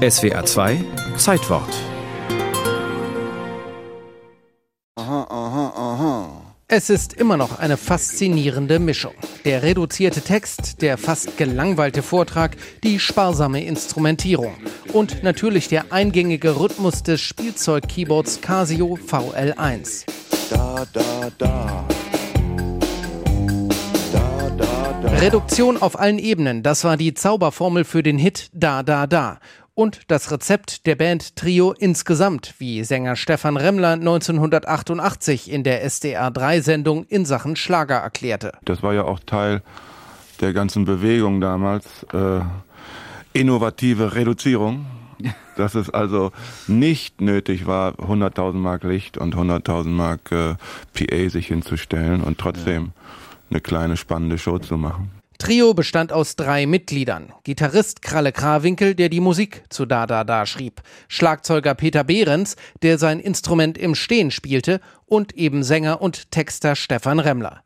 SWA 0.00 0.46
2 0.46 0.82
Zeitwort. 1.18 1.68
Es 6.68 6.88
ist 6.88 7.12
immer 7.12 7.36
noch 7.36 7.58
eine 7.58 7.76
faszinierende 7.76 8.78
Mischung. 8.78 9.12
Der 9.44 9.62
reduzierte 9.62 10.22
Text, 10.22 10.80
der 10.80 10.96
fast 10.96 11.36
gelangweilte 11.36 12.02
Vortrag, 12.02 12.56
die 12.82 12.98
sparsame 12.98 13.62
Instrumentierung 13.62 14.54
und 14.94 15.22
natürlich 15.22 15.68
der 15.68 15.92
eingängige 15.92 16.58
Rhythmus 16.58 17.02
des 17.02 17.20
Spielzeug-Keyboards 17.20 18.40
Casio 18.40 18.98
VL1. 19.06 20.06
Da, 20.48 20.86
da, 20.94 21.30
da. 21.36 21.84
Reduktion 25.20 25.76
auf 25.76 26.00
allen 26.00 26.18
Ebenen, 26.18 26.62
das 26.62 26.84
war 26.84 26.96
die 26.96 27.12
Zauberformel 27.12 27.84
für 27.84 28.02
den 28.02 28.16
Hit 28.16 28.48
Da 28.54 28.82
Da 28.82 29.06
Da. 29.06 29.38
Und 29.80 30.02
das 30.08 30.30
Rezept 30.30 30.84
der 30.84 30.94
Band 30.94 31.36
Trio 31.36 31.72
insgesamt, 31.72 32.54
wie 32.58 32.84
Sänger 32.84 33.16
Stefan 33.16 33.56
Remmler 33.56 33.92
1988 33.92 35.50
in 35.50 35.64
der 35.64 35.82
SDR3-Sendung 35.86 37.06
in 37.06 37.24
Sachen 37.24 37.56
Schlager 37.56 37.94
erklärte. 37.94 38.52
Das 38.62 38.82
war 38.82 38.92
ja 38.92 39.04
auch 39.04 39.20
Teil 39.20 39.62
der 40.42 40.52
ganzen 40.52 40.84
Bewegung 40.84 41.40
damals. 41.40 41.86
Äh, 42.12 42.40
innovative 43.32 44.14
Reduzierung. 44.14 44.84
Dass 45.56 45.74
es 45.74 45.88
also 45.88 46.32
nicht 46.66 47.22
nötig 47.22 47.66
war, 47.66 47.94
100.000 47.94 48.52
Mark 48.52 48.84
Licht 48.84 49.16
und 49.16 49.34
100.000 49.34 49.88
Mark 49.88 50.30
äh, 50.30 50.56
PA 50.92 51.30
sich 51.30 51.46
hinzustellen 51.46 52.20
und 52.20 52.36
trotzdem 52.36 52.92
eine 53.48 53.62
kleine 53.62 53.96
spannende 53.96 54.36
Show 54.36 54.58
zu 54.58 54.76
machen. 54.76 55.19
Trio 55.40 55.72
bestand 55.72 56.12
aus 56.12 56.36
drei 56.36 56.66
Mitgliedern. 56.66 57.32
Gitarrist 57.44 58.02
Kralle 58.02 58.30
Krawinkel, 58.30 58.94
der 58.94 59.08
die 59.08 59.20
Musik 59.20 59.62
zu 59.70 59.86
Da 59.86 60.06
Da 60.06 60.22
Da 60.22 60.44
schrieb. 60.44 60.82
Schlagzeuger 61.08 61.74
Peter 61.74 62.04
Behrens, 62.04 62.56
der 62.82 62.98
sein 62.98 63.20
Instrument 63.20 63.78
im 63.78 63.94
Stehen 63.94 64.30
spielte. 64.30 64.80
Und 65.06 65.34
eben 65.34 65.62
Sänger 65.62 66.02
und 66.02 66.30
Texter 66.30 66.76
Stefan 66.76 67.18
Remmler. 67.20 67.62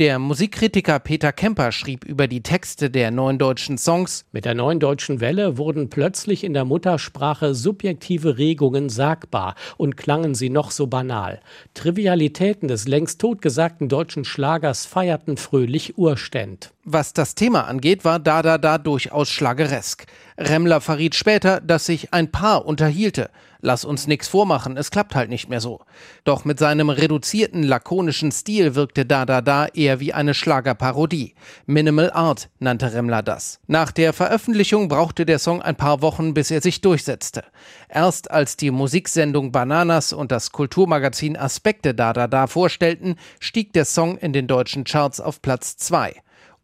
Der 0.00 0.18
Musikkritiker 0.18 0.98
Peter 0.98 1.30
Kemper 1.30 1.72
schrieb 1.72 2.06
über 2.06 2.26
die 2.26 2.42
Texte 2.42 2.88
der 2.88 3.10
neuen 3.10 3.38
deutschen 3.38 3.76
Songs 3.76 4.24
Mit 4.32 4.46
der 4.46 4.54
neuen 4.54 4.80
deutschen 4.80 5.20
Welle 5.20 5.58
wurden 5.58 5.90
plötzlich 5.90 6.42
in 6.42 6.54
der 6.54 6.64
Muttersprache 6.64 7.54
subjektive 7.54 8.38
Regungen 8.38 8.88
sagbar 8.88 9.56
und 9.76 9.98
klangen 9.98 10.34
sie 10.34 10.48
noch 10.48 10.70
so 10.70 10.86
banal. 10.86 11.40
Trivialitäten 11.74 12.66
des 12.66 12.88
längst 12.88 13.20
totgesagten 13.20 13.90
deutschen 13.90 14.24
Schlagers 14.24 14.86
feierten 14.86 15.36
fröhlich 15.36 15.98
Urständ. 15.98 16.72
Was 16.84 17.12
das 17.12 17.34
Thema 17.34 17.66
angeht, 17.66 18.06
war 18.06 18.18
Da 18.18 18.40
Da 18.40 18.78
durchaus 18.78 19.28
schlageresk. 19.28 20.06
Remmler 20.38 20.80
verriet 20.80 21.14
später, 21.14 21.60
dass 21.60 21.84
sich 21.84 22.14
ein 22.14 22.32
Paar 22.32 22.64
unterhielte. 22.64 23.28
Lass 23.60 23.84
uns 23.84 24.06
nix 24.06 24.28
vormachen, 24.28 24.78
es 24.78 24.90
klappt 24.90 25.14
halt 25.14 25.28
nicht 25.28 25.50
mehr 25.50 25.60
so. 25.60 25.82
Doch 26.24 26.46
mit 26.46 26.58
seinem 26.58 26.88
reduzierten, 26.88 27.62
lakonischen 27.62 28.32
Stil 28.32 28.74
wirkte 28.74 29.04
Da 29.04 29.26
Da 29.26 29.66
eher 29.66 30.00
wie 30.00 30.14
eine 30.14 30.32
Schlagerparodie. 30.32 31.34
Minimal 31.66 32.10
Art 32.12 32.48
nannte 32.60 32.94
Remmler 32.94 33.22
das. 33.22 33.60
Nach 33.66 33.92
der 33.92 34.14
Veröffentlichung 34.14 34.88
brauchte 34.88 35.26
der 35.26 35.38
Song 35.38 35.60
ein 35.60 35.76
paar 35.76 36.00
Wochen, 36.00 36.32
bis 36.32 36.50
er 36.50 36.62
sich 36.62 36.80
durchsetzte. 36.80 37.44
Erst 37.90 38.30
als 38.30 38.56
die 38.56 38.70
Musiksendung 38.70 39.52
Bananas 39.52 40.14
und 40.14 40.32
das 40.32 40.50
Kulturmagazin 40.50 41.36
Aspekte 41.36 41.92
Da 41.94 42.14
Da 42.14 42.26
Da 42.26 42.46
vorstellten, 42.46 43.16
stieg 43.38 43.74
der 43.74 43.84
Song 43.84 44.16
in 44.16 44.32
den 44.32 44.46
deutschen 44.46 44.84
Charts 44.84 45.20
auf 45.20 45.42
Platz 45.42 45.76
2 45.76 46.14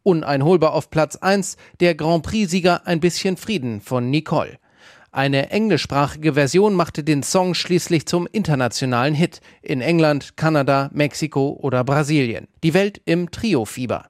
uneinholbar 0.07 0.73
auf 0.73 0.89
Platz 0.89 1.17
1 1.17 1.57
der 1.81 1.93
Grand 1.93 2.23
Prix-Sieger 2.23 2.87
Ein 2.87 3.01
bisschen 3.01 3.35
Frieden 3.35 3.81
von 3.81 4.09
Nicole. 4.09 4.57
Eine 5.11 5.49
englischsprachige 5.49 6.35
Version 6.35 6.75
machte 6.75 7.03
den 7.03 7.23
Song 7.23 7.53
schließlich 7.53 8.05
zum 8.05 8.25
internationalen 8.31 9.13
Hit 9.13 9.41
in 9.61 9.81
England, 9.81 10.37
Kanada, 10.37 10.89
Mexiko 10.93 11.59
oder 11.61 11.83
Brasilien. 11.83 12.47
Die 12.63 12.73
Welt 12.73 13.01
im 13.03 13.31
Trio-Fieber. 13.31 14.05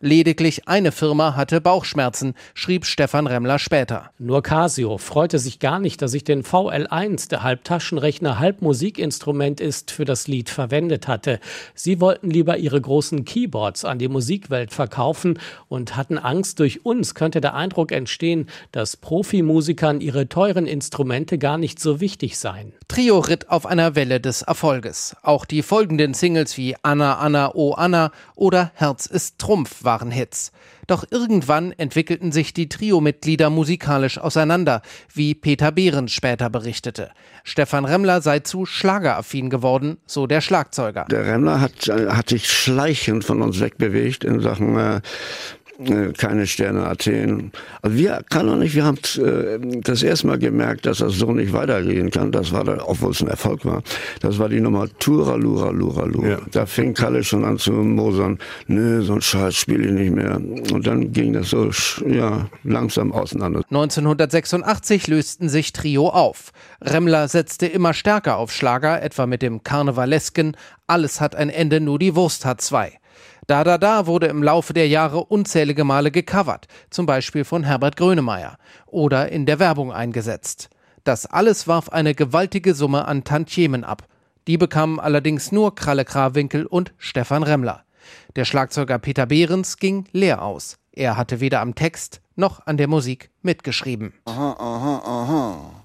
Lediglich 0.00 0.68
eine 0.68 0.92
Firma 0.92 1.34
hatte 1.34 1.60
Bauchschmerzen, 1.60 2.34
schrieb 2.54 2.86
Stefan 2.86 3.26
Remmler 3.26 3.58
später. 3.58 4.12
Nur 4.16 4.44
Casio 4.44 4.96
freute 4.96 5.40
sich 5.40 5.58
gar 5.58 5.80
nicht, 5.80 6.00
dass 6.02 6.14
ich 6.14 6.22
den 6.22 6.44
VL1, 6.44 7.28
der 7.30 7.42
halb 7.42 7.64
Taschenrechner, 7.64 8.38
halb 8.38 8.62
Musikinstrument 8.62 9.60
ist, 9.60 9.90
für 9.90 10.04
das 10.04 10.28
Lied 10.28 10.50
verwendet 10.50 11.08
hatte. 11.08 11.40
Sie 11.74 12.00
wollten 12.00 12.30
lieber 12.30 12.58
ihre 12.58 12.80
großen 12.80 13.24
Keyboards 13.24 13.84
an 13.84 13.98
die 13.98 14.06
Musikwelt 14.06 14.72
verkaufen 14.72 15.40
und 15.66 15.96
hatten 15.96 16.16
Angst, 16.16 16.60
durch 16.60 16.86
uns 16.86 17.16
könnte 17.16 17.40
der 17.40 17.54
Eindruck 17.54 17.90
entstehen, 17.90 18.48
dass 18.70 18.96
Profimusikern 18.96 20.00
ihre 20.00 20.28
teuren 20.28 20.66
Instrumente 20.66 21.38
gar 21.38 21.58
nicht 21.58 21.80
so 21.80 21.98
wichtig 21.98 22.38
seien. 22.38 22.72
Trio 22.86 23.18
ritt 23.18 23.50
auf 23.50 23.66
einer 23.66 23.96
Welle 23.96 24.20
des 24.20 24.42
Erfolges. 24.42 25.16
Auch 25.22 25.44
die 25.44 25.62
folgenden 25.62 26.14
Singles 26.14 26.56
wie 26.56 26.76
Anna, 26.82 27.18
Anna, 27.18 27.50
Oh 27.56 27.72
Anna 27.72 28.12
oder 28.36 28.70
Herz 28.76 29.06
ist 29.06 29.40
Trumpf 29.40 29.82
waren 29.88 30.10
Hits. 30.10 30.52
Doch 30.86 31.04
irgendwann 31.10 31.72
entwickelten 31.72 32.30
sich 32.30 32.52
die 32.52 32.68
Trio-Mitglieder 32.68 33.48
musikalisch 33.48 34.18
auseinander, 34.18 34.82
wie 35.14 35.34
Peter 35.34 35.72
Behrens 35.72 36.12
später 36.12 36.50
berichtete. 36.50 37.10
Stefan 37.42 37.86
Remmler 37.86 38.20
sei 38.20 38.40
zu 38.40 38.66
schlageraffin 38.66 39.48
geworden, 39.48 39.96
so 40.04 40.26
der 40.26 40.42
Schlagzeuger. 40.42 41.06
Der 41.10 41.24
Remmler 41.24 41.62
hat, 41.62 41.88
äh, 41.88 42.08
hat 42.08 42.28
sich 42.28 42.52
schleichend 42.52 43.24
von 43.24 43.40
uns 43.40 43.60
wegbewegt 43.60 44.24
in 44.24 44.40
Sachen 44.40 44.78
äh, 44.78 45.00
keine 46.16 46.46
Sterne 46.46 46.86
Athen. 46.86 47.52
Also 47.82 47.96
wir 47.96 48.20
kann 48.28 48.48
auch 48.48 48.56
nicht, 48.56 48.74
wir 48.74 48.84
haben 48.84 48.98
äh, 49.18 49.80
das 49.82 50.02
erste 50.02 50.26
Mal 50.26 50.38
gemerkt, 50.38 50.86
dass 50.86 50.98
das 50.98 51.14
so 51.14 51.32
nicht 51.32 51.52
weitergehen 51.52 52.10
kann. 52.10 52.32
Das 52.32 52.52
war 52.52 52.64
dann, 52.64 52.80
obwohl 52.80 53.12
es 53.12 53.20
ein 53.20 53.28
Erfolg 53.28 53.64
war. 53.64 53.82
Das 54.20 54.38
war 54.38 54.48
die 54.48 54.60
Nummer 54.60 54.88
Tura 54.98 55.36
Lura 55.36 55.70
Lura 55.70 56.04
Lura. 56.04 56.28
Ja. 56.28 56.38
Da 56.50 56.66
fing 56.66 56.94
Kalle 56.94 57.22
schon 57.22 57.44
an 57.44 57.58
zu 57.58 57.72
mosern, 57.72 58.38
nö, 58.66 59.02
so 59.02 59.14
ein 59.14 59.22
Scheiß 59.22 59.54
spiele 59.54 59.86
ich 59.86 59.92
nicht 59.92 60.12
mehr. 60.12 60.36
Und 60.72 60.86
dann 60.86 61.12
ging 61.12 61.32
das 61.32 61.50
so 61.50 61.70
ja, 62.06 62.48
langsam 62.64 63.12
auseinander. 63.12 63.62
1986 63.68 65.06
lösten 65.06 65.48
sich 65.48 65.72
Trio 65.72 66.08
auf. 66.08 66.50
Remmler 66.82 67.28
setzte 67.28 67.66
immer 67.66 67.94
stärker 67.94 68.36
auf 68.38 68.52
Schlager, 68.52 69.00
etwa 69.02 69.26
mit 69.26 69.42
dem 69.42 69.62
Karnevalesken 69.62 70.56
Alles 70.86 71.20
hat 71.20 71.36
ein 71.36 71.50
Ende, 71.50 71.80
nur 71.80 71.98
die 71.98 72.16
Wurst 72.16 72.44
hat 72.44 72.60
zwei. 72.60 72.98
Da 73.46 73.64
Da 73.64 73.78
Da 73.78 74.06
wurde 74.06 74.26
im 74.26 74.42
Laufe 74.42 74.72
der 74.72 74.88
Jahre 74.88 75.24
unzählige 75.24 75.84
Male 75.84 76.10
gecovert, 76.10 76.66
zum 76.90 77.06
Beispiel 77.06 77.44
von 77.44 77.64
Herbert 77.64 77.96
Grönemeyer, 77.96 78.58
oder 78.86 79.30
in 79.30 79.46
der 79.46 79.58
Werbung 79.58 79.92
eingesetzt. 79.92 80.70
Das 81.04 81.26
alles 81.26 81.66
warf 81.66 81.88
eine 81.88 82.14
gewaltige 82.14 82.74
Summe 82.74 83.06
an 83.06 83.24
Tantiemen 83.24 83.84
ab. 83.84 84.06
Die 84.46 84.58
bekamen 84.58 85.00
allerdings 85.00 85.52
nur 85.52 85.74
Kralle 85.74 86.04
Krawinkel 86.04 86.66
und 86.66 86.92
Stefan 86.98 87.42
Remmler. 87.42 87.84
Der 88.36 88.44
Schlagzeuger 88.44 88.98
Peter 88.98 89.26
Behrens 89.26 89.76
ging 89.78 90.06
leer 90.12 90.42
aus. 90.42 90.78
Er 90.92 91.16
hatte 91.16 91.40
weder 91.40 91.60
am 91.60 91.74
Text 91.74 92.20
noch 92.36 92.66
an 92.66 92.76
der 92.76 92.88
Musik 92.88 93.30
mitgeschrieben. 93.42 94.14
Aha, 94.24 94.56
aha, 94.58 95.02
aha. 95.04 95.84